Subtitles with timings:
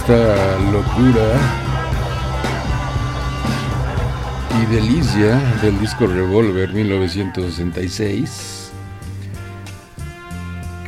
[0.00, 1.28] Esta locura
[4.62, 8.70] y delicia del disco Revolver 1966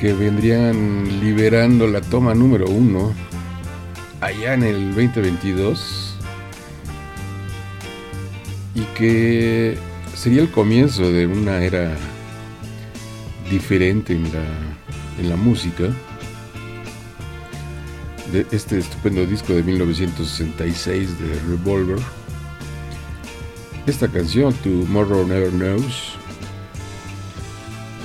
[0.00, 3.12] que vendrían liberando la toma número uno
[4.22, 6.16] allá en el 2022
[8.74, 9.76] y que
[10.14, 11.94] sería el comienzo de una era
[13.50, 14.44] diferente en la,
[15.20, 15.90] en la música
[18.32, 21.98] de este estupendo disco de 1966 de Revolver.
[23.86, 26.14] Esta canción, Tomorrow Never Knows,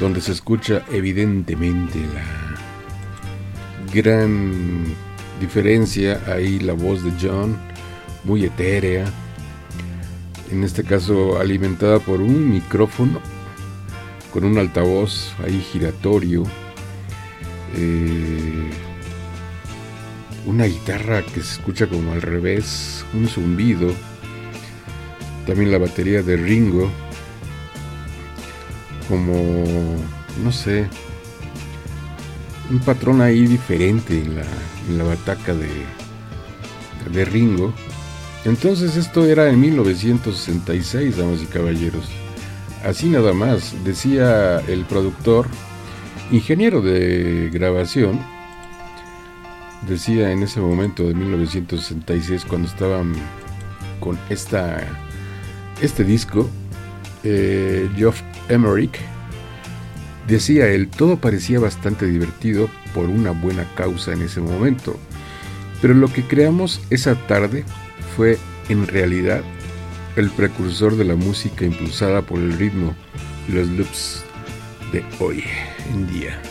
[0.02, 4.84] donde se escucha evidentemente la gran
[5.40, 7.58] diferencia ahí la voz de John,
[8.26, 9.06] muy etérea,
[10.52, 13.22] en este caso alimentada por un micrófono
[14.34, 16.44] con un altavoz ahí giratorio.
[17.76, 18.70] Eh,
[20.48, 23.94] una guitarra que se escucha como al revés, un zumbido
[25.48, 26.92] también la batería de Ringo,
[29.08, 29.96] como,
[30.44, 30.90] no sé,
[32.70, 34.46] un patrón ahí diferente en la,
[34.90, 35.70] en la bataca de,
[37.14, 37.74] de Ringo.
[38.44, 42.06] Entonces esto era en 1966, damas y caballeros.
[42.84, 45.48] Así nada más, decía el productor,
[46.30, 48.20] ingeniero de grabación,
[49.88, 53.14] decía en ese momento de 1966 cuando estaban
[54.00, 54.88] con esta,
[55.82, 56.50] este disco,
[57.24, 59.00] eh, Geoff Emerick,
[60.28, 64.98] decía él, todo parecía bastante divertido por una buena causa en ese momento,
[65.82, 67.64] pero lo que creamos esa tarde
[68.16, 68.38] fue
[68.70, 69.42] en realidad
[70.16, 72.96] el precursor de la música impulsada por el ritmo
[73.48, 74.24] y los loops
[74.92, 75.44] de hoy
[75.92, 76.42] en día.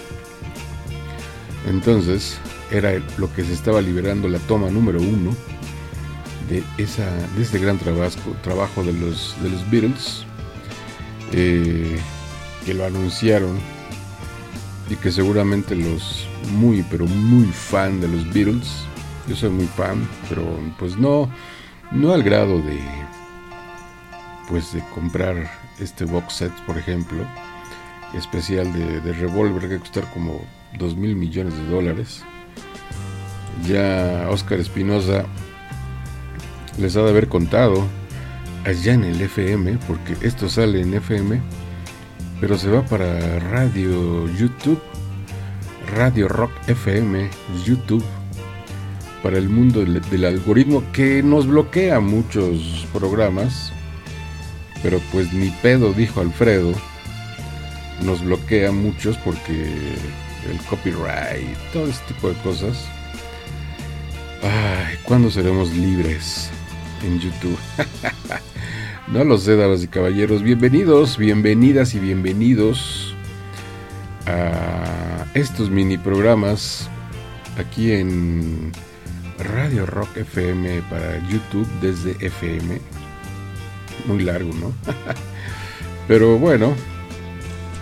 [1.69, 2.39] Entonces,
[2.71, 5.35] era lo que se estaba liberando la toma número uno
[6.49, 10.25] de, esa, de este gran trabajo, trabajo de, los, de los Beatles,
[11.33, 11.99] eh,
[12.65, 13.59] que lo anunciaron
[14.89, 18.85] y que seguramente los muy, pero muy fan de los Beatles,
[19.29, 20.45] yo soy muy fan, pero
[20.79, 21.29] pues no,
[21.91, 22.79] no al grado de,
[24.49, 27.27] pues de comprar este box set, por ejemplo,
[28.15, 30.41] especial de, de Revolver que costar como
[30.79, 32.23] 2 mil millones de dólares.
[33.65, 35.25] Ya Oscar Espinosa
[36.79, 37.87] les ha de haber contado
[38.65, 41.41] allá en el FM, porque esto sale en FM,
[42.41, 44.81] pero se va para radio YouTube,
[45.95, 47.31] Radio Rock FM,
[47.65, 48.05] YouTube,
[49.23, 53.73] para el mundo del, algoritmo que nos bloquea muchos programas,
[54.83, 56.73] pero pues ni pedo, dijo Alfredo,
[58.05, 59.69] nos bloquea muchos porque
[60.51, 62.96] el copyright, todo este tipo de cosas.
[65.05, 66.51] ¿Cuándo seremos libres
[67.05, 67.59] en YouTube?
[69.09, 70.43] no lo sé, damas y caballeros.
[70.43, 73.15] Bienvenidos, bienvenidas y bienvenidos
[74.27, 76.89] a estos mini programas
[77.59, 78.73] aquí en
[79.39, 82.81] Radio Rock FM para YouTube desde FM.
[84.07, 84.73] Muy largo, ¿no?
[86.09, 86.75] Pero bueno,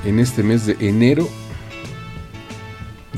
[0.05, 1.29] en este mes de enero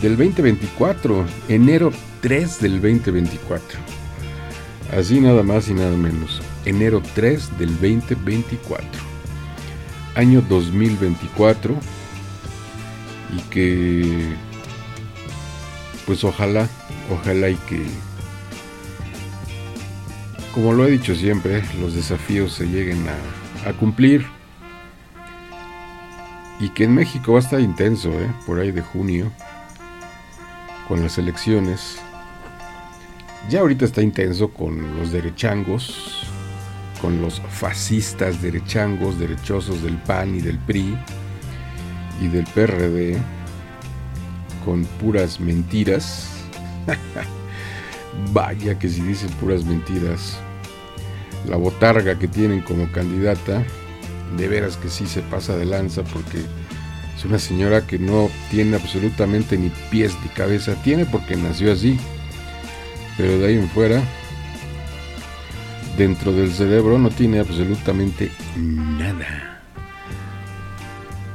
[0.00, 1.92] del 2024, enero
[2.26, 3.78] 3 del 2024.
[4.98, 8.88] Así nada más y nada menos, enero 3 del 2024.
[10.16, 11.76] Año 2024
[13.32, 14.34] y que
[16.04, 16.68] pues ojalá,
[17.12, 17.86] ojalá y que
[20.52, 24.26] como lo he dicho siempre, los desafíos se lleguen a, cumplir
[26.58, 28.32] y que en México va a estar intenso, ¿eh?
[28.46, 29.30] por ahí de junio,
[30.88, 32.00] con las elecciones.
[33.48, 36.26] Ya ahorita está intenso con los derechangos,
[37.00, 40.98] con los fascistas derechangos, derechosos del PAN y del PRI
[42.20, 43.16] y del PRD,
[44.64, 46.28] con puras mentiras.
[48.32, 50.38] Vaya que si dicen puras mentiras,
[51.48, 53.62] la botarga que tienen como candidata,
[54.36, 56.38] de veras que sí se pasa de lanza porque
[57.16, 60.74] es una señora que no tiene absolutamente ni pies ni cabeza.
[60.82, 61.96] Tiene porque nació así.
[63.16, 64.02] Pero de ahí en fuera,
[65.96, 69.62] dentro del cerebro no tiene absolutamente nada.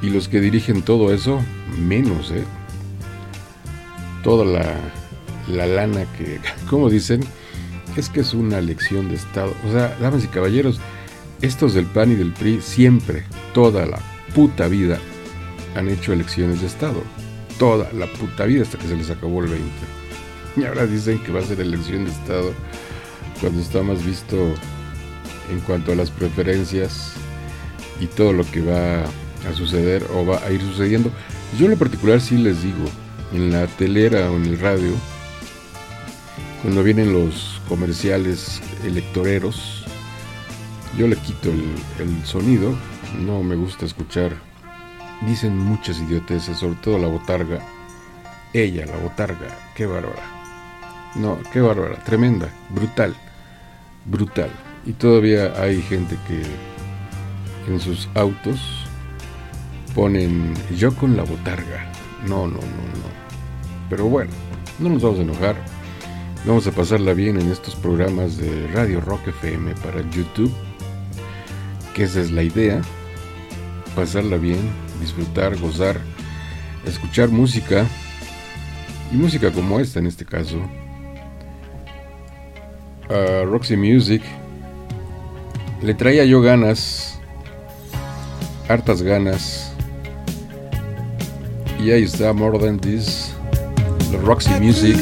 [0.01, 1.41] Y los que dirigen todo eso,
[1.77, 2.43] menos, ¿eh?
[4.23, 4.75] Toda la,
[5.47, 6.39] la lana que,
[6.69, 7.21] como dicen,
[7.95, 9.53] es que es una lección de Estado.
[9.67, 10.79] O sea, damas y caballeros,
[11.41, 13.99] estos del PAN y del PRI siempre, toda la
[14.33, 14.99] puta vida,
[15.75, 17.03] han hecho elecciones de Estado.
[17.57, 20.00] Toda la puta vida hasta que se les acabó el 20.
[20.57, 22.53] Y ahora dicen que va a ser elección de Estado
[23.39, 24.53] cuando está más visto
[25.49, 27.13] en cuanto a las preferencias
[27.99, 31.11] y todo lo que va a suceder o va a ir sucediendo.
[31.57, 32.85] Yo en lo particular sí les digo,
[33.33, 34.91] en la telera o en el radio,
[36.61, 39.85] cuando vienen los comerciales electoreros,
[40.97, 42.75] yo le quito el, sonido,
[43.19, 44.35] no me gusta escuchar
[45.21, 47.59] Dicen muchas idioteces, sobre todo la botarga.
[48.53, 50.40] Ella, la botarga, qué bárbara.
[51.15, 53.15] No, qué bárbara, tremenda, brutal,
[54.05, 54.49] brutal.
[54.85, 56.41] Y todavía hay gente que
[57.71, 58.59] en sus autos
[59.93, 61.91] ponen yo con la botarga.
[62.27, 63.11] No, no, no, no.
[63.89, 64.31] Pero bueno,
[64.79, 65.55] no nos vamos a enojar.
[66.45, 70.51] Vamos a pasarla bien en estos programas de Radio Rock FM para YouTube.
[71.93, 72.81] Que esa es la idea.
[73.95, 74.59] Pasarla bien,
[75.01, 75.99] disfrutar, gozar,
[76.85, 77.85] escuchar música
[79.11, 80.61] y música como esta en este caso.
[83.45, 84.21] Roxy Music
[85.81, 87.19] Le traía yo ganas,
[88.69, 89.73] hartas ganas.
[91.83, 93.33] Y ahí está More Than This,
[94.23, 94.95] Roxy Music.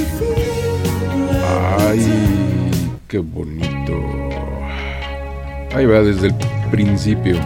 [1.80, 2.72] Ay,
[3.10, 3.94] qué bonito.
[5.76, 6.36] Ahí va desde el
[6.72, 7.38] principio.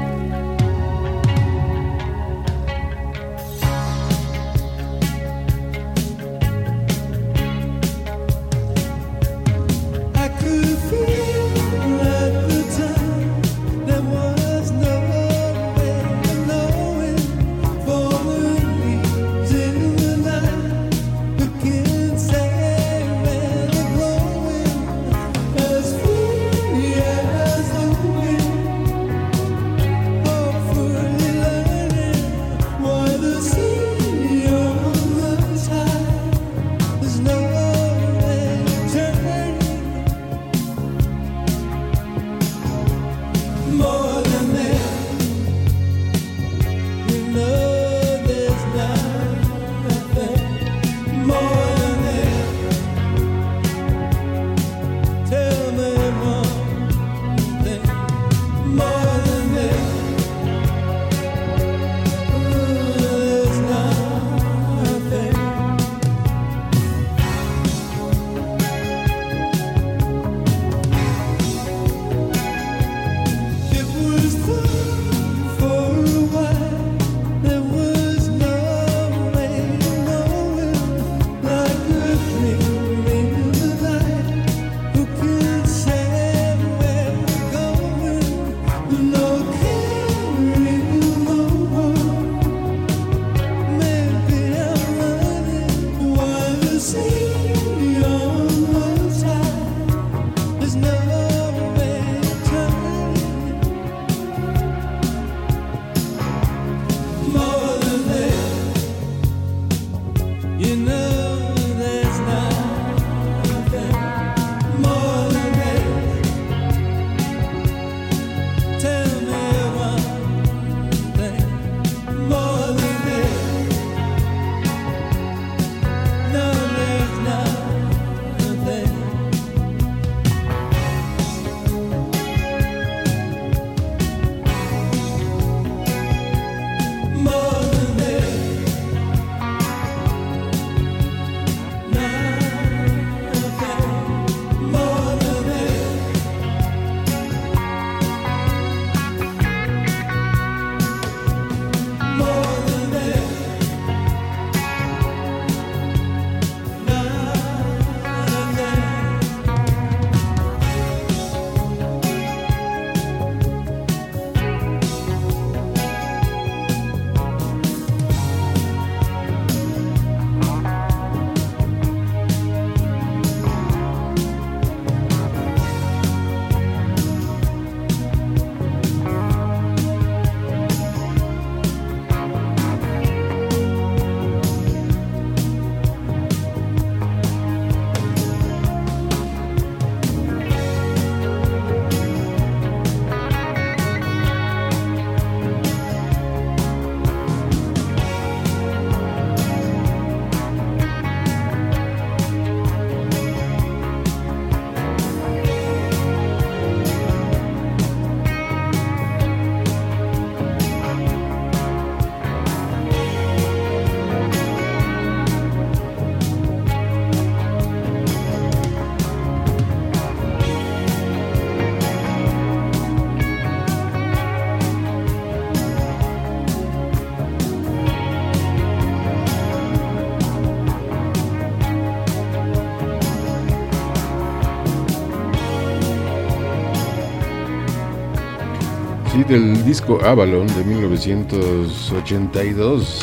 [239.33, 243.01] Del disco Avalon de 1982.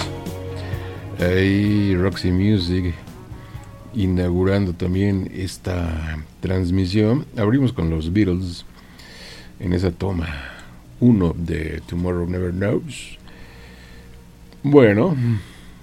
[1.19, 2.95] Ahí Roxy Music
[3.95, 7.27] inaugurando también esta transmisión.
[7.37, 8.65] Abrimos con los Beatles
[9.59, 10.29] en esa toma
[11.01, 13.19] uno de Tomorrow Never Knows.
[14.63, 15.17] Bueno,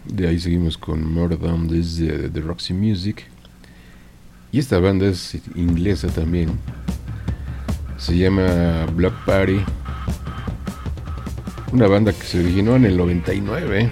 [0.05, 3.25] de ahí seguimos con Than desde de Roxy Music.
[4.53, 6.51] Y esta banda es inglesa también.
[7.97, 9.59] Se llama Block Party
[11.71, 13.89] una banda que se originó en el 99.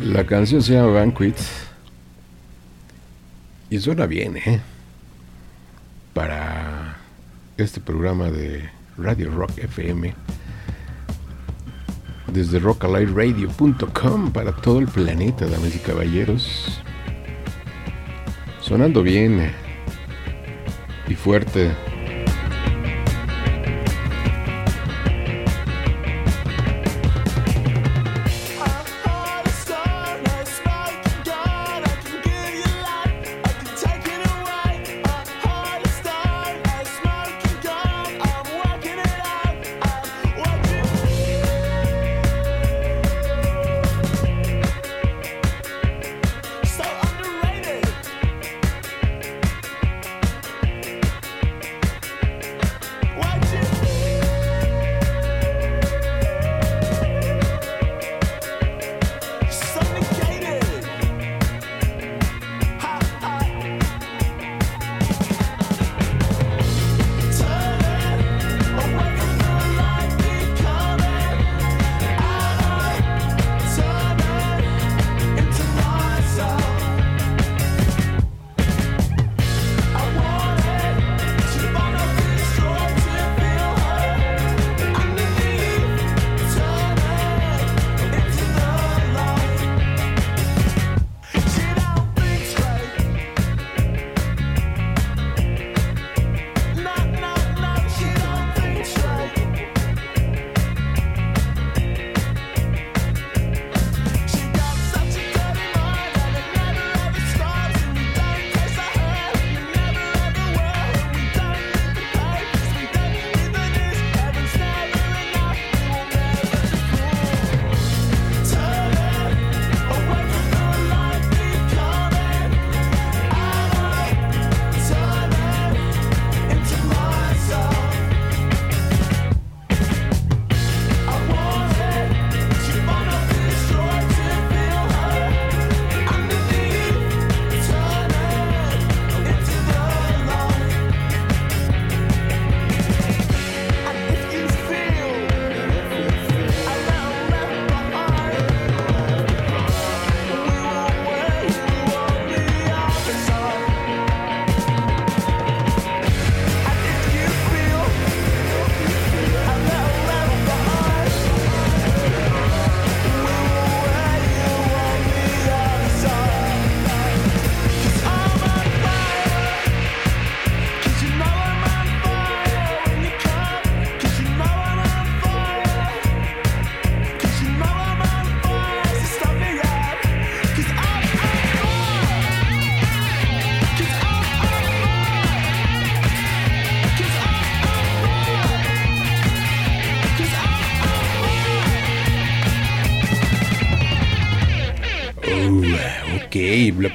[0.00, 1.36] La canción se llama Banquet
[3.68, 4.60] y suena bien, ¿eh?
[6.14, 6.96] Para
[7.56, 10.14] este programa de Radio Rock FM
[12.32, 16.80] desde rockaliveradio.com para todo el planeta, damas y caballeros.
[18.60, 19.52] Sonando bien
[21.08, 21.89] y fuerte.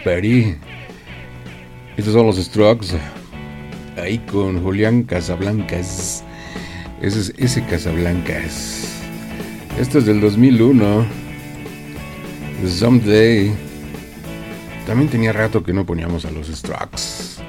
[0.05, 0.55] Blackberry.
[1.97, 2.89] Estos son los Strokes.
[3.97, 6.23] Ahí con Julián Casablancas.
[7.01, 8.87] Ese es ese Casablancas.
[9.79, 11.05] Esto es del 2001.
[12.67, 13.51] Someday.
[14.85, 17.41] También tenía rato que no poníamos a los Strokes.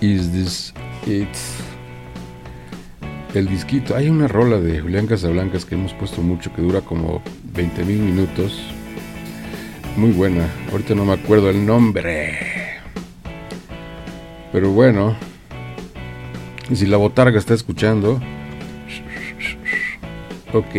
[0.00, 0.74] Is this
[1.06, 1.28] it?
[3.34, 3.94] El disquito.
[3.94, 7.22] Hay una rola de Julián Casablancas que hemos puesto mucho que dura como
[7.54, 8.71] 20 mil minutos
[9.96, 10.48] muy buena.
[10.70, 12.38] Ahorita no me acuerdo el nombre.
[14.52, 15.16] Pero bueno.
[16.72, 18.20] Si la botarga está escuchando.
[20.52, 20.74] Ok.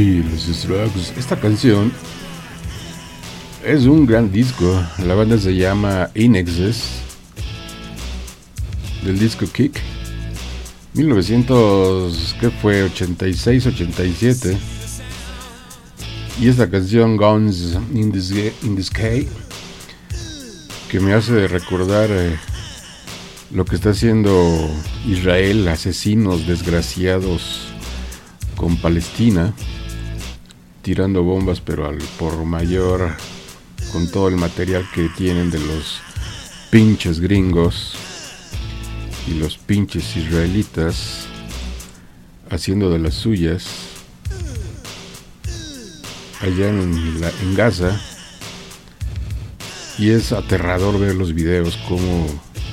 [0.00, 1.92] Esta canción
[3.62, 4.82] es un gran disco.
[5.04, 7.02] La banda se llama Inexes.
[9.04, 9.78] Del disco Kick.
[10.94, 12.84] 1900, ¿qué fue?
[12.84, 14.56] 86, 87.
[16.40, 19.28] Y esta canción Guns in the, Sky.
[20.90, 22.38] Que me hace recordar eh,
[23.50, 24.70] lo que está haciendo
[25.06, 27.66] Israel, asesinos desgraciados
[28.56, 29.52] con Palestina
[30.82, 33.16] tirando bombas, pero al por mayor,
[33.92, 36.00] con todo el material que tienen de los
[36.70, 37.94] pinches gringos
[39.26, 41.26] y los pinches israelitas
[42.50, 43.66] haciendo de las suyas
[46.40, 48.00] allá en, en Gaza.
[49.98, 52.26] Y es aterrador ver los videos como...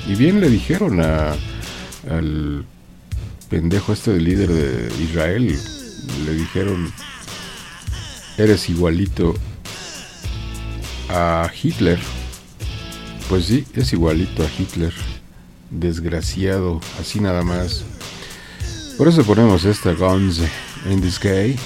[0.06, 1.36] Y bien le dijeron a,
[2.10, 2.64] al
[3.50, 5.58] pendejo este del líder de Israel,
[6.24, 6.90] le dijeron
[8.38, 9.34] eres igualito
[11.10, 11.98] a Hitler.
[13.28, 14.94] Pues sí, es igualito a Hitler.
[15.70, 17.84] Desgraciado, así nada más.
[18.96, 20.40] Por eso ponemos esta Guns
[20.88, 21.56] in the.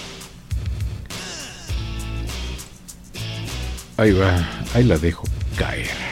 [3.97, 5.25] Ahí va, ahí la dejo
[5.57, 6.12] caer.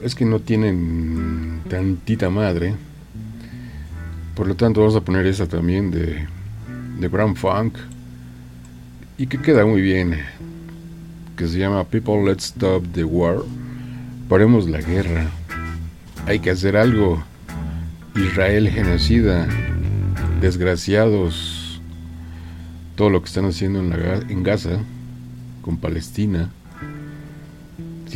[0.00, 2.76] Es que no tienen tantita madre.
[4.36, 6.28] Por lo tanto, vamos a poner esa también de,
[7.00, 7.74] de Funk.
[9.18, 10.16] Y que queda muy bien.
[11.36, 13.38] Que se llama People Let's Stop the War.
[14.28, 15.26] Paremos la guerra.
[16.26, 17.20] Hay que hacer algo.
[18.14, 19.48] Israel genocida.
[20.40, 21.80] Desgraciados.
[22.94, 24.78] Todo lo que están haciendo en, la, en Gaza
[25.62, 26.48] con Palestina.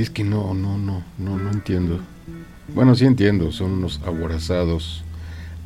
[0.00, 2.00] Es que no, no, no, no, no entiendo.
[2.74, 5.04] Bueno, sí entiendo, son unos aborazados,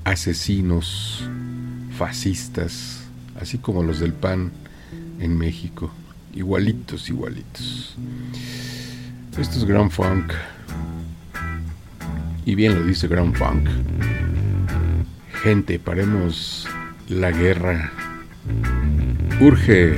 [0.02, 1.22] asesinos,
[1.96, 3.04] fascistas,
[3.40, 4.50] así como los del PAN
[5.20, 5.92] en México.
[6.34, 7.94] Igualitos, igualitos.
[9.38, 10.32] Esto es Grand Funk.
[12.44, 13.68] Y bien lo dice Grand Funk.
[15.44, 16.66] Gente, paremos
[17.08, 17.92] la guerra.
[19.40, 19.94] Urge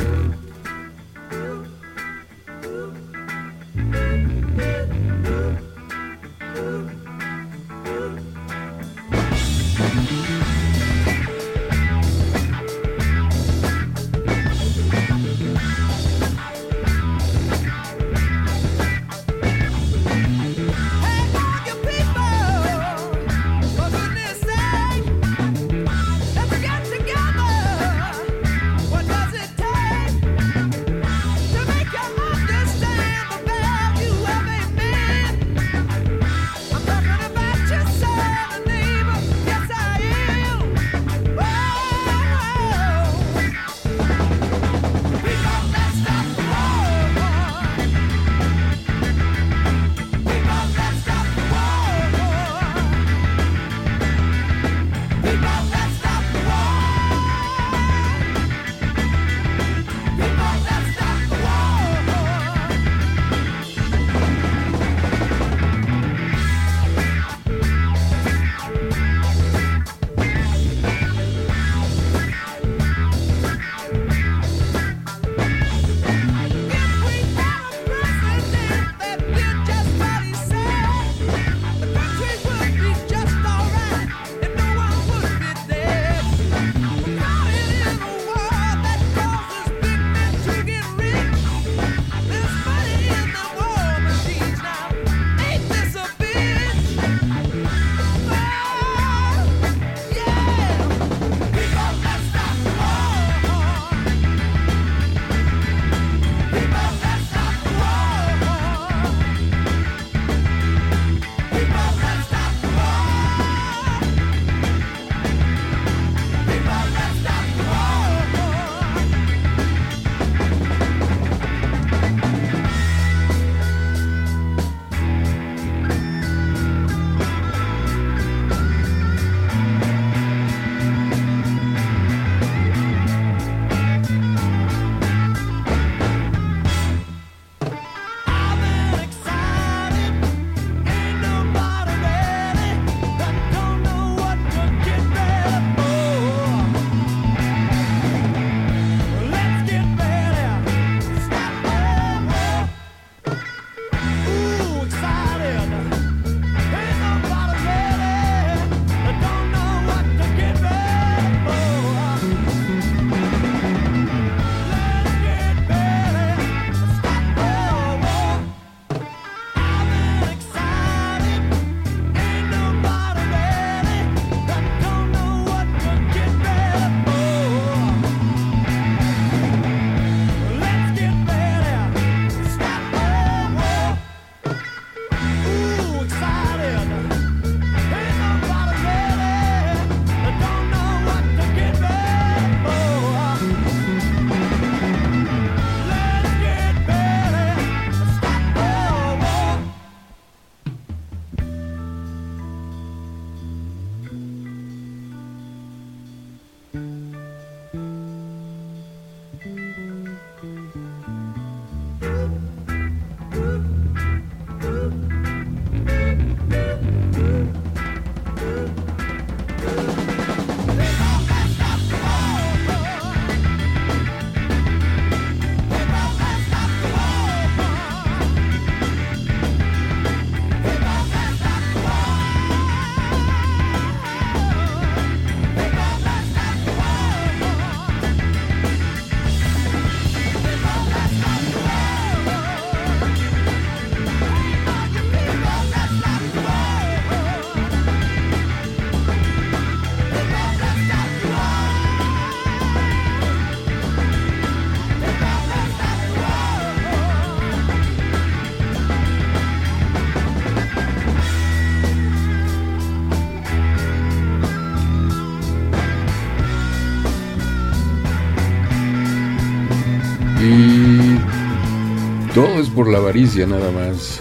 [272.77, 274.21] por la avaricia nada más.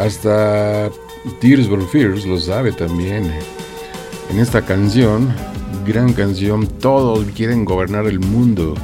[0.00, 0.90] Hasta
[1.38, 3.30] Tears for Fears lo sabe también.
[4.30, 5.28] En esta canción,
[5.86, 8.74] gran canción, todos quieren gobernar el mundo.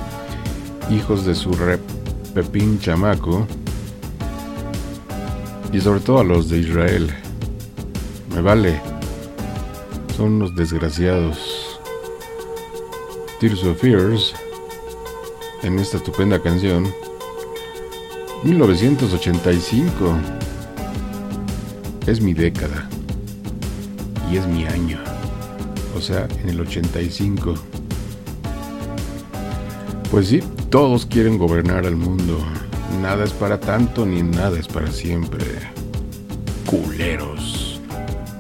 [0.91, 1.81] Hijos de su rep
[2.35, 3.47] Pepín chamaco.
[5.73, 7.11] Y sobre todo a los de Israel.
[8.35, 8.79] Me vale.
[10.15, 11.81] Son unos desgraciados.
[13.41, 14.35] Tears of Fears.
[15.63, 16.93] En esta estupenda canción
[18.45, 20.17] 1985
[22.09, 22.89] es mi década
[24.31, 24.99] y es mi año,
[25.97, 27.55] o sea, en el 85.
[30.11, 32.39] Pues sí, todos quieren gobernar al mundo.
[33.01, 35.45] Nada es para tanto ni nada es para siempre.
[36.67, 37.81] Culeros,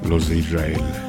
[0.08, 1.01] los de Israel.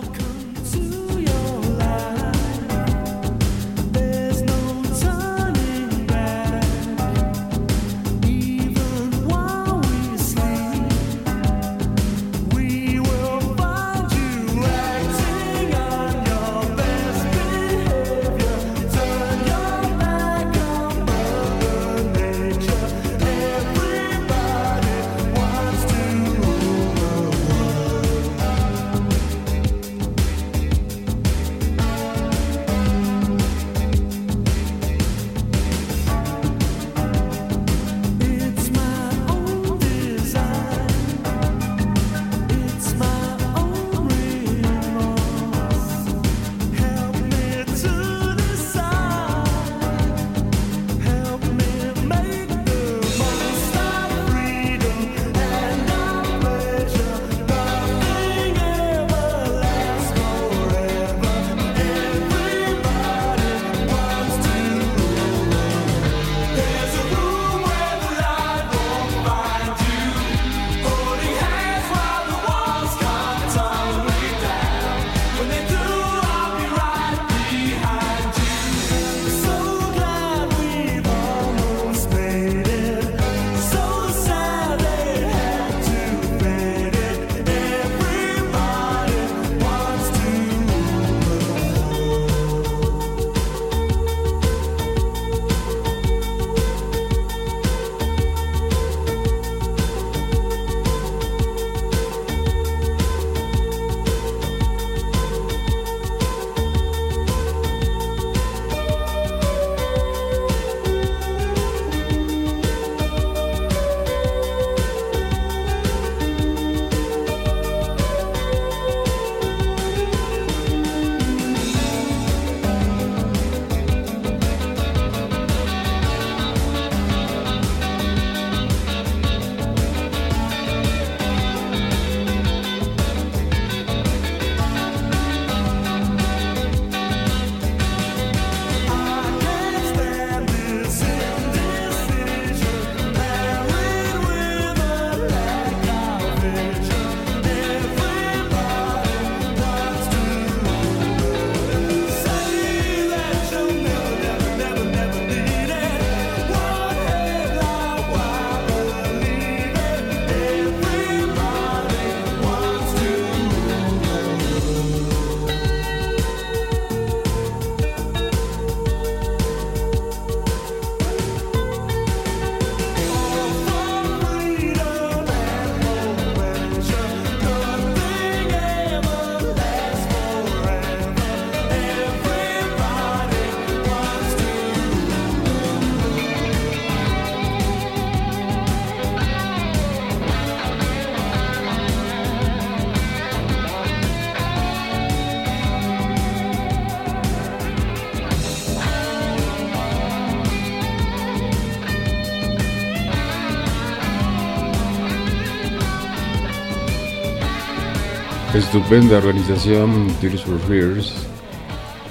[208.74, 211.14] Estupenda organización Tears for Fears.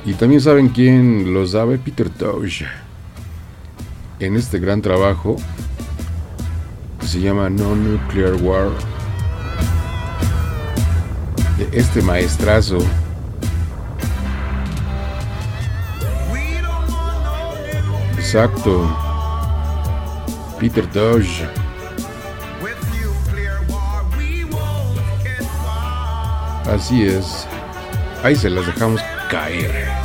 [0.04, 2.62] Y también saben quién lo sabe, Peter Tosh.
[4.20, 5.34] En este gran trabajo
[7.00, 8.68] que se llama No Nuclear War.
[11.58, 12.78] De este maestrazo.
[18.16, 18.88] Exacto.
[20.60, 21.42] Peter Tosh.
[26.72, 27.46] Así es.
[28.22, 30.01] Ahí se las dejamos caer.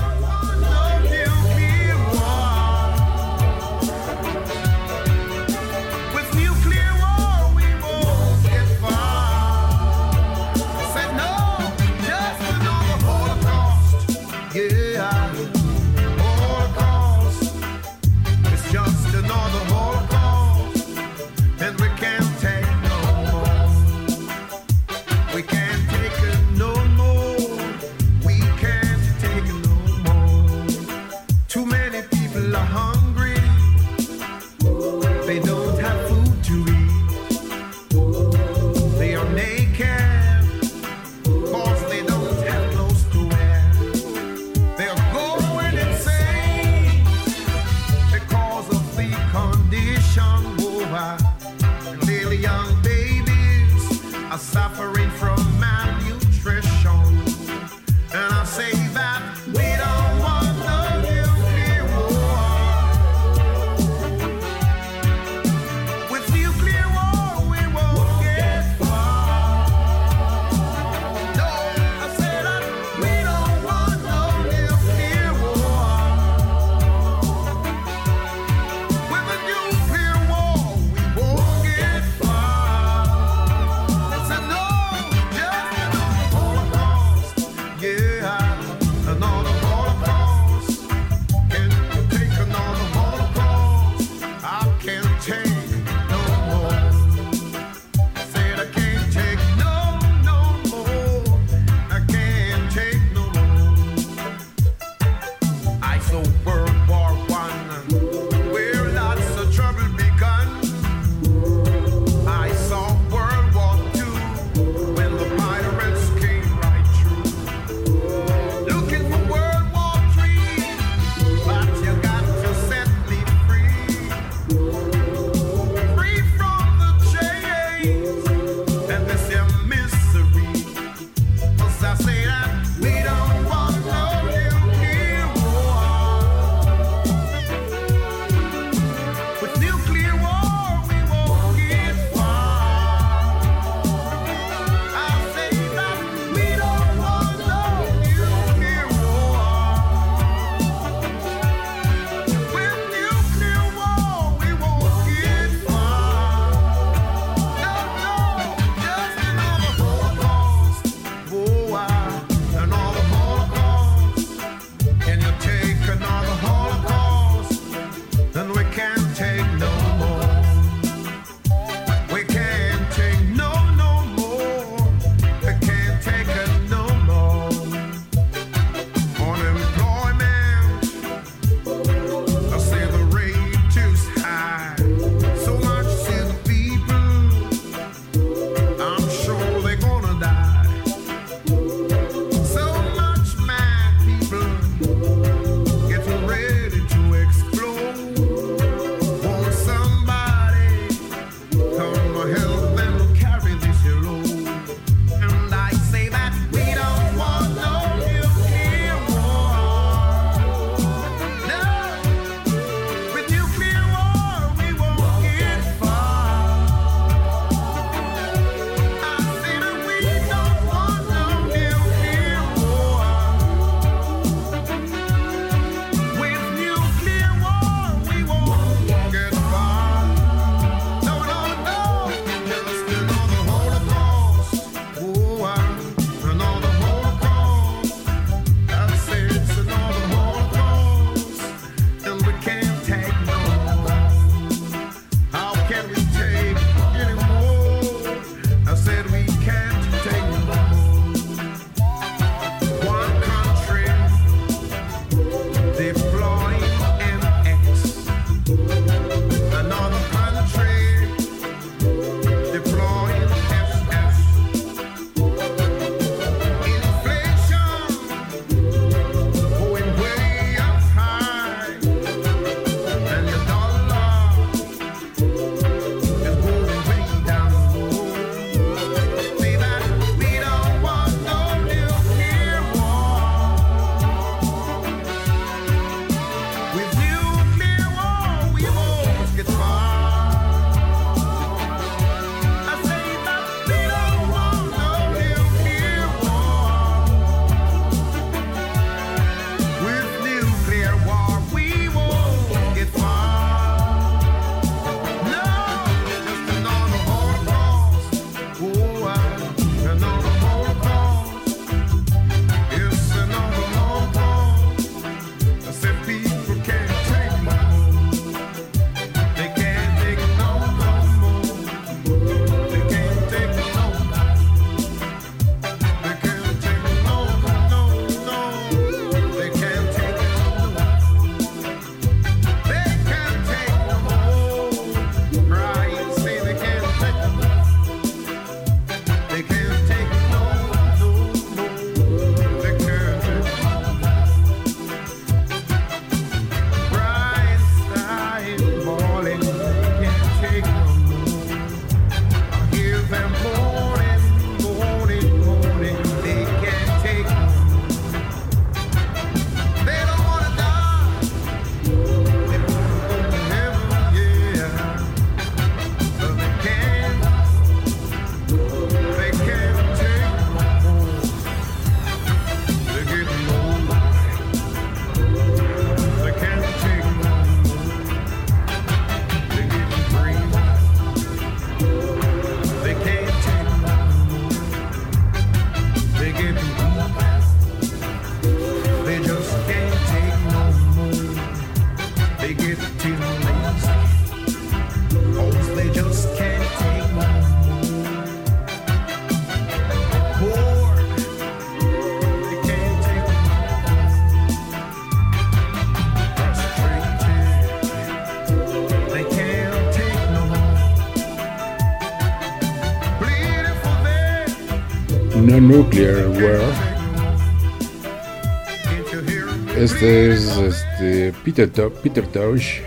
[419.76, 421.72] Este es este, Peter,
[422.04, 422.82] Peter Tosh.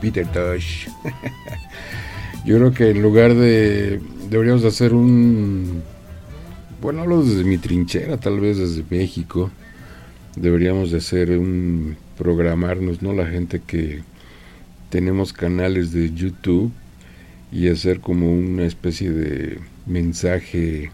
[0.00, 0.86] Peter Tosh.
[2.44, 4.00] Yo creo que en lugar de.
[4.30, 5.82] Deberíamos hacer un.
[6.80, 9.50] Bueno, hablo desde mi trinchera, tal vez desde México.
[10.36, 11.96] Deberíamos de hacer un.
[12.16, 13.12] Programarnos, ¿no?
[13.14, 14.02] La gente que
[14.90, 16.70] tenemos canales de YouTube
[17.50, 20.92] y hacer como una especie de mensaje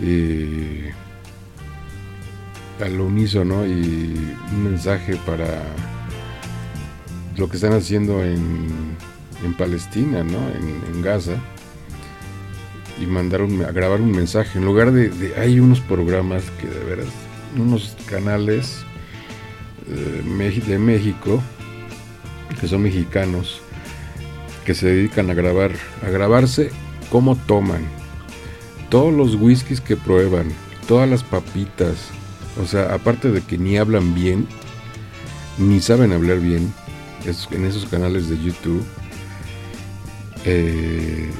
[0.00, 0.92] eh,
[2.80, 5.62] al unísono y un mensaje para
[7.36, 8.96] lo que están haciendo en,
[9.44, 10.38] en Palestina, ¿no?
[10.48, 11.34] en, Gaza.
[13.00, 14.58] Y mandar a grabar un mensaje.
[14.58, 17.08] En lugar de, hay unos programas que de veras
[17.56, 18.84] unos canales
[19.88, 21.42] eh, de México
[22.60, 23.60] que son mexicanos
[24.64, 25.72] que se dedican a grabar
[26.06, 26.70] a grabarse
[27.10, 27.82] cómo toman
[28.92, 30.52] todos los whiskies que prueban
[30.86, 32.10] todas las papitas
[32.62, 34.46] o sea aparte de que ni hablan bien
[35.58, 36.72] ni saben hablar bien
[37.50, 38.84] en esos canales de YouTube
[40.44, 41.30] eh,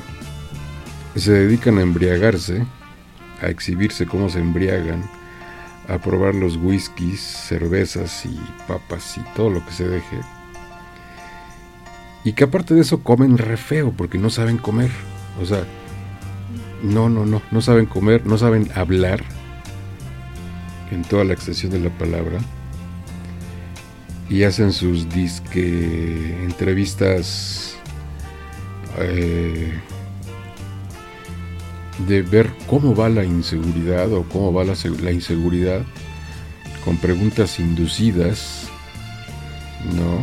[1.16, 2.64] se dedican a embriagarse,
[3.40, 5.02] a exhibirse cómo se embriagan,
[5.88, 10.20] a probar los whiskies, cervezas y papas y todo lo que se deje.
[12.24, 14.90] Y que aparte de eso comen re feo porque no saben comer.
[15.40, 15.64] O sea,
[16.82, 19.22] no, no, no, no saben comer, no saben hablar
[20.90, 22.38] en toda la extensión de la palabra.
[24.28, 27.76] Y hacen sus disque entrevistas
[28.98, 29.72] eh,
[32.06, 35.82] de ver cómo va la inseguridad o cómo va la, la, inseguridad
[36.84, 38.68] con preguntas inducidas,
[39.94, 40.18] ¿no?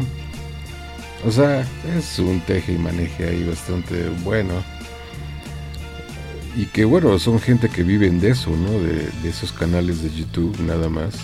[1.28, 4.54] O sea, es un teje y maneje ahí bastante bueno.
[6.56, 8.72] Y que bueno, son gente que viven de eso, ¿no?
[8.72, 11.16] De, esos canales de YouTube nada más.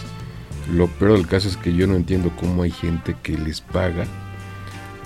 [0.72, 4.06] Lo peor del caso es que yo no entiendo cómo hay gente que les paga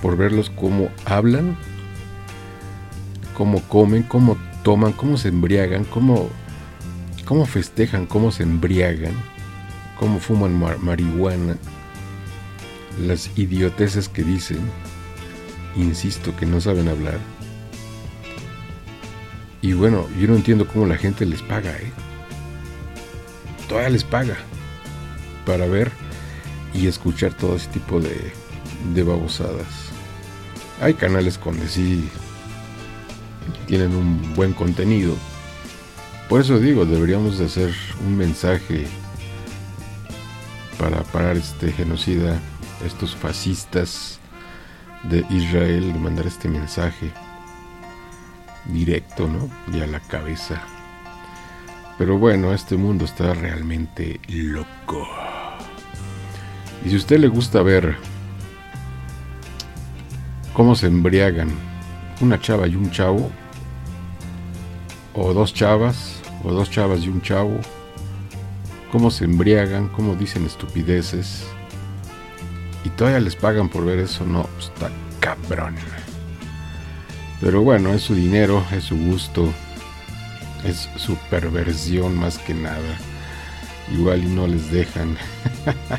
[0.00, 1.58] por verlos cómo hablan
[3.40, 6.28] cómo comen, cómo toman, cómo se embriagan, cómo,
[7.24, 9.14] cómo festejan, cómo se embriagan,
[9.98, 11.56] cómo fuman marihuana,
[13.00, 14.60] las idioteces que dicen,
[15.74, 17.16] insisto, que no saben hablar.
[19.62, 21.92] Y bueno, yo no entiendo cómo la gente les paga, ¿eh?
[23.68, 24.36] Todavía les paga
[25.44, 25.92] para ver
[26.72, 29.90] y escuchar todo ese tipo de, babosadas.
[30.80, 32.08] Hay canales con sí
[33.66, 35.14] tienen un buen contenido.
[36.28, 37.74] Por eso digo, deberíamos de hacer
[38.06, 38.86] un mensaje
[40.78, 42.40] para parar este genocida,
[42.84, 44.18] estos fascistas
[45.04, 47.12] de Israel, mandar este mensaje
[48.66, 49.48] directo, ¿no?
[49.76, 50.62] Y a la cabeza.
[51.98, 55.06] Pero bueno, este mundo está realmente loco.
[56.84, 57.96] Y si a usted le gusta ver
[60.54, 61.50] cómo se embriagan
[62.20, 63.30] una chava y un chavo,
[65.14, 67.58] o dos chavas, o dos chavas y un chavo,
[68.92, 71.46] cómo se embriagan, cómo dicen estupideces,
[72.84, 74.90] y todavía les pagan por ver eso, no, está
[75.20, 75.76] cabrón.
[77.40, 79.52] Pero bueno, es su dinero, es su gusto,
[80.64, 82.98] es su perversión más que nada.
[83.92, 85.16] Igual y no les dejan.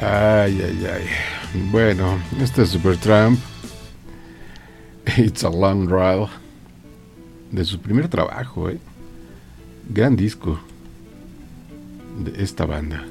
[0.00, 1.04] ay, ay, ay.
[1.70, 3.38] Bueno, este es Supertramp.
[5.16, 6.28] It's a long ride
[7.52, 8.78] de su primer trabajo, ¿eh?
[9.88, 10.58] Gran disco
[12.24, 13.04] de esta banda.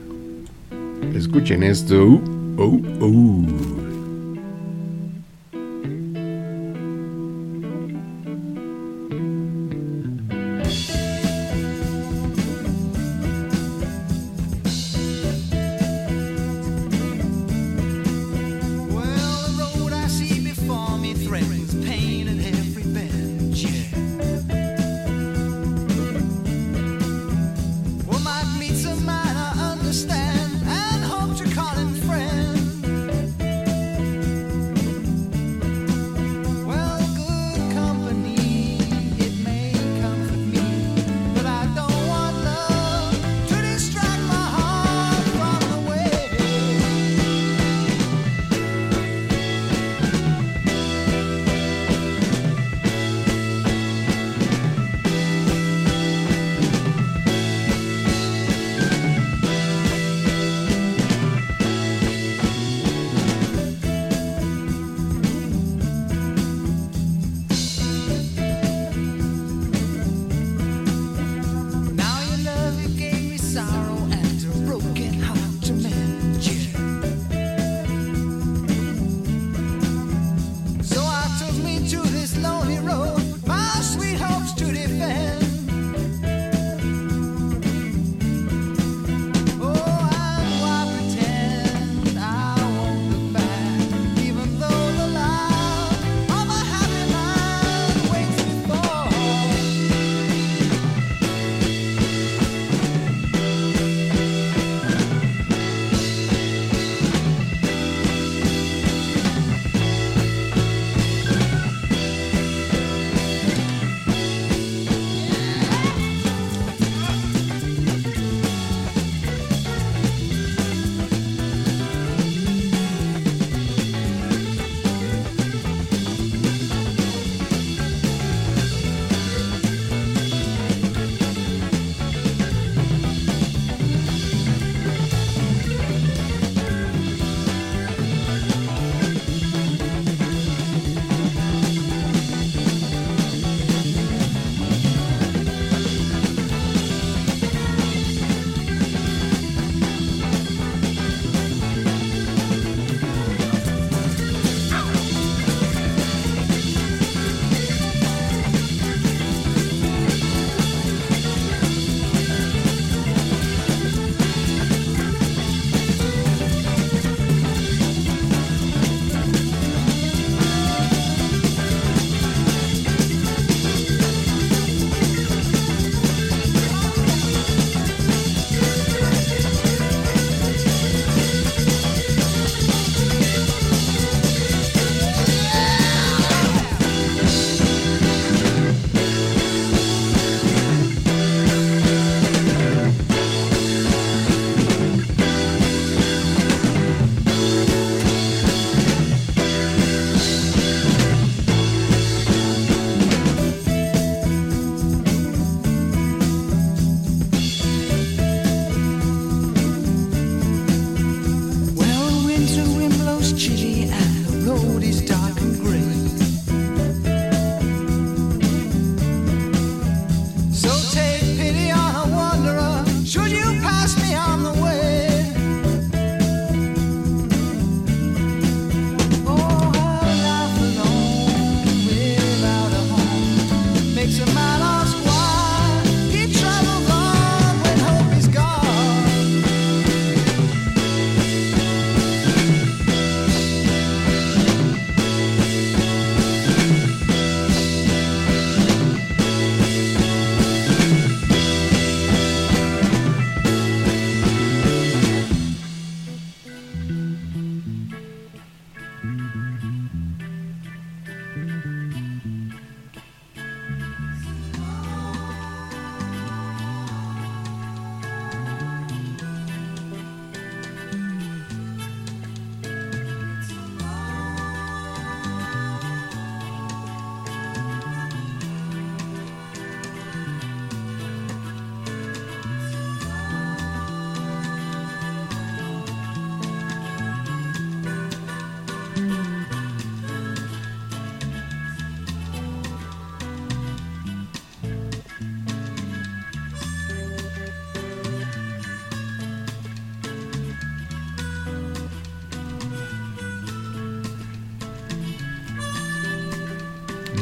[1.14, 2.22] Escuchen esto.
[2.58, 3.95] Oh, oh.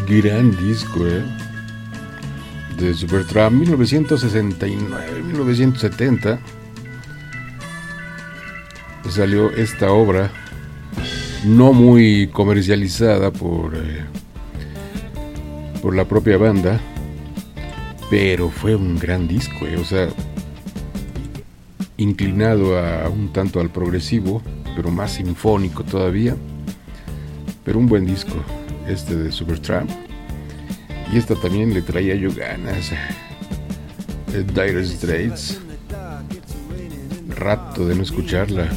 [0.08, 1.24] Gran disco, ¿eh?
[2.78, 6.40] De Supertramp, 1969-1970.
[9.10, 10.32] Salió esta obra,
[11.46, 14.06] no muy comercializada por, eh,
[15.82, 16.80] por la propia banda,
[18.10, 19.78] pero fue un gran disco, ¿eh?
[19.78, 20.08] o sea,
[21.98, 24.42] inclinado a un tanto al progresivo,
[24.76, 26.36] pero más sinfónico todavía.
[27.64, 28.34] Pero un buen disco,
[28.88, 29.90] este de Supertramp.
[31.12, 32.92] Y esta también le traía yo ganas.
[34.34, 35.60] Eh, Dire Straits.
[37.30, 38.68] Rato de no escucharla.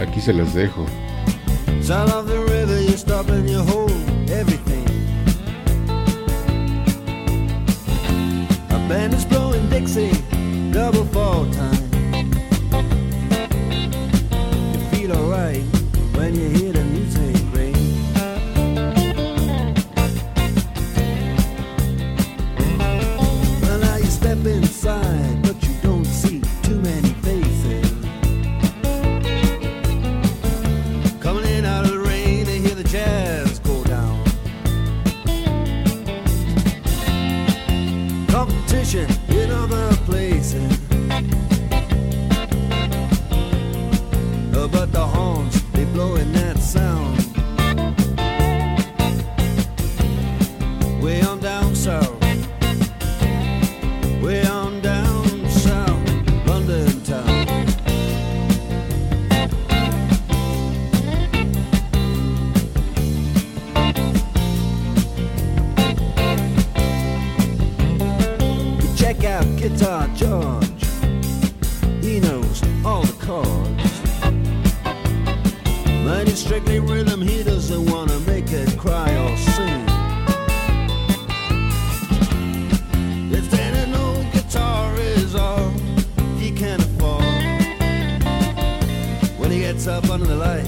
[0.00, 0.86] Aquí se las dejo.
[9.80, 10.10] Dixie,
[10.72, 11.90] double fall time.
[15.10, 15.62] alright
[16.14, 16.69] when you hear
[89.86, 90.59] up under the lights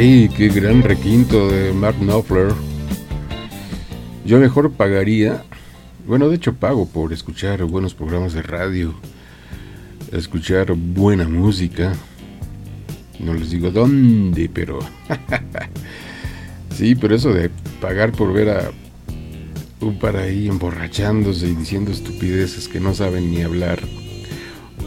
[0.00, 2.54] ¡Ay, qué gran requinto de Mark Knopfler!
[4.24, 5.44] Yo mejor pagaría,
[6.06, 8.94] bueno, de hecho pago por escuchar buenos programas de radio,
[10.10, 11.92] escuchar buena música.
[13.18, 14.78] No les digo dónde, pero...
[16.74, 17.50] sí, pero eso de
[17.82, 18.70] pagar por ver a
[19.82, 23.80] un par ahí emborrachándose y diciendo estupideces que no saben ni hablar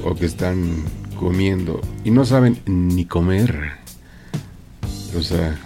[0.03, 0.73] o que están
[1.19, 3.82] comiendo y no saben ni comer
[5.15, 5.59] o sea,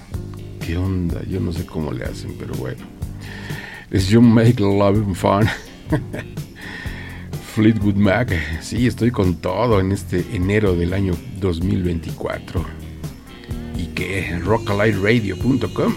[0.66, 1.22] ¿qué onda?
[1.24, 2.84] Yo no sé cómo le hacen, pero bueno.
[3.90, 5.46] Es You Make Love Fun.
[7.56, 8.32] Fleetwood Mac.
[8.62, 12.64] Sí, estoy con todo en este enero del año 2024.
[13.78, 14.38] ¿Y qué?
[14.40, 15.96] Rockalightradio.com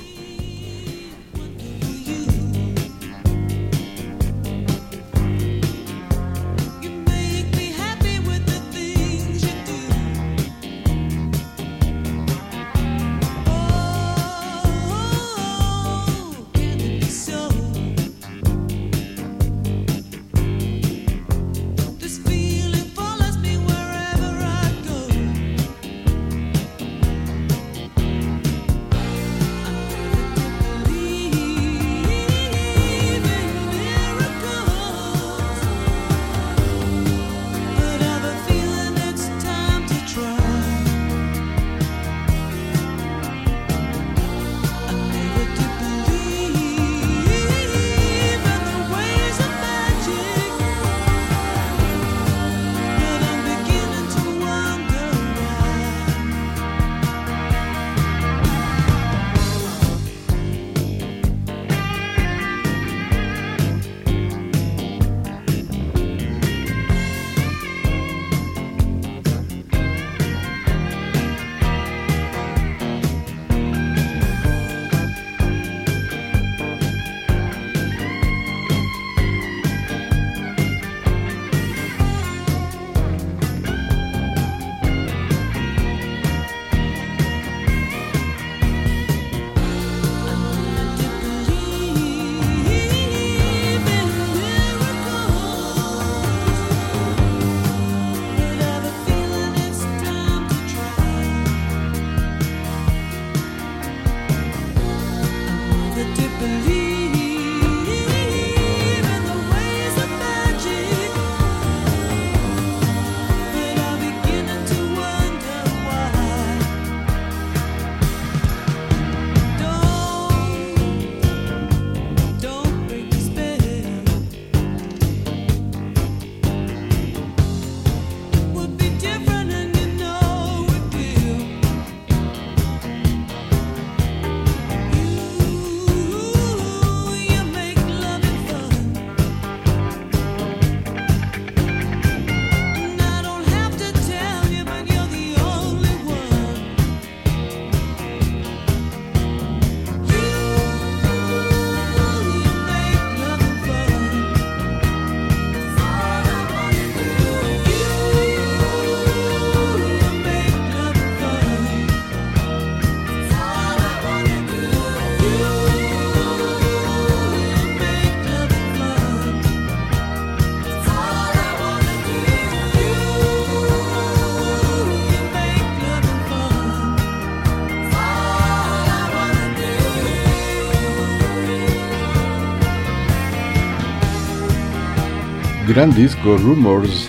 [185.80, 187.08] gran disco, Rumors,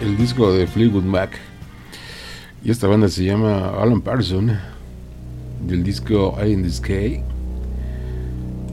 [0.00, 1.40] el disco de Fleetwood Mac.
[2.62, 4.56] Y esta banda se llama Alan Parson,
[5.66, 7.20] del disco I in the Sky.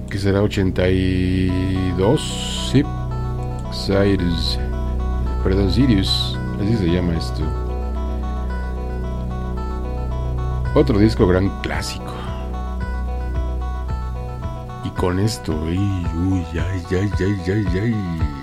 [0.07, 2.83] que será 82, sí,
[3.71, 4.59] Cyrus,
[5.43, 7.41] perdón, Sirius, así se llama esto.
[10.75, 12.13] Otro disco gran clásico.
[14.85, 15.79] Y con esto, uy,
[16.29, 18.38] uy, ay, ay, ay, ay, ay.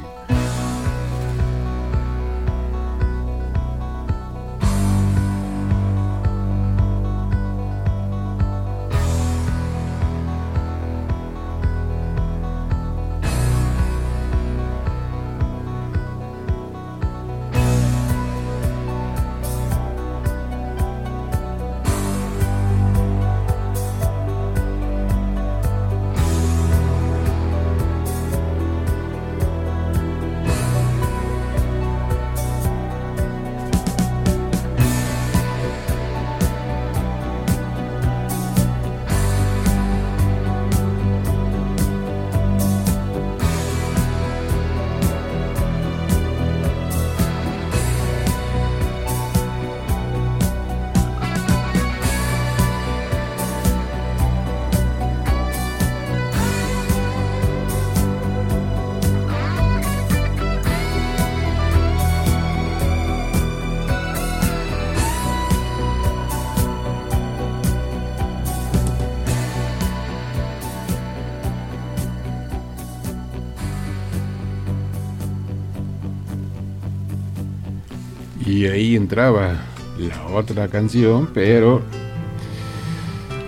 [78.64, 79.54] Entraba
[79.98, 81.82] la otra canción, pero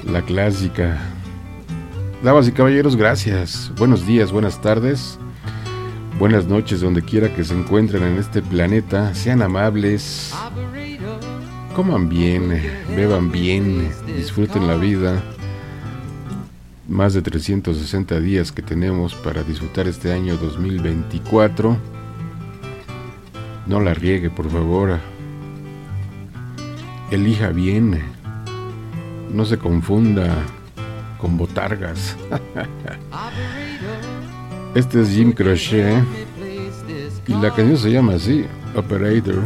[0.05, 0.99] la clásica.
[2.23, 3.73] Damas y caballeros, gracias.
[3.79, 5.19] Buenos días, buenas tardes,
[6.19, 9.15] buenas noches, donde quiera que se encuentren en este planeta.
[9.15, 10.35] Sean amables,
[11.75, 12.61] coman bien,
[12.95, 15.23] beban bien, disfruten la vida.
[16.89, 21.98] Más de 360 días que tenemos para disfrutar este año 2024.
[23.69, 24.99] No la riegue, por favor
[27.11, 28.01] elija bien,
[29.33, 30.35] no se confunda
[31.19, 32.17] con botargas.
[34.75, 36.05] este es Jim Crochet
[37.27, 38.45] y la canción se llama así,
[38.77, 39.43] Operator.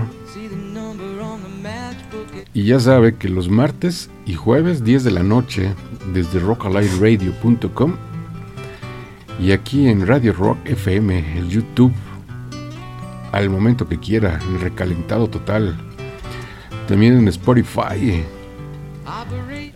[2.55, 5.75] Y ya sabe que los martes y jueves 10 de la noche
[6.13, 7.95] desde rockalightradio.com
[9.41, 11.93] y aquí en Radio Rock FM, el YouTube,
[13.33, 15.77] al momento que quiera, en recalentado total
[16.87, 18.25] también en Spotify.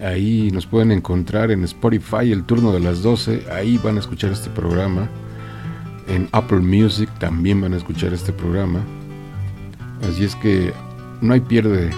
[0.03, 3.47] Ahí nos pueden encontrar en Spotify el turno de las 12.
[3.51, 5.09] Ahí van a escuchar este programa.
[6.09, 8.81] En Apple Music también van a escuchar este programa.
[10.09, 10.73] Así es que
[11.21, 11.91] no hay pierde.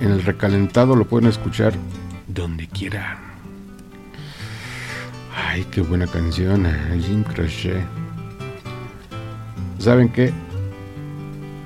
[0.00, 1.74] En el recalentado lo pueden escuchar
[2.26, 3.18] donde quieran.
[5.34, 6.66] Ay, qué buena canción.
[7.00, 7.84] Jim Crochet.
[9.78, 10.32] ¿Saben qué?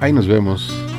[0.01, 0.90] Ahí nos vemos.